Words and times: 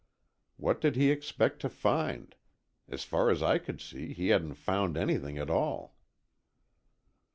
What 0.57 0.81
did 0.81 0.95
he 0.95 1.11
expect 1.11 1.59
to 1.61 1.69
find? 1.69 2.33
As 2.89 3.03
far 3.03 3.29
as 3.29 3.43
I 3.43 3.59
could 3.59 3.79
see, 3.79 4.13
he 4.13 4.29
hadn't 4.29 4.55
found 4.55 4.97
anything 4.97 5.37
at 5.37 5.51
all. 5.51 5.95